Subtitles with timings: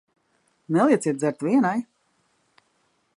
[0.73, 1.79] Nelieciet dzert vienai.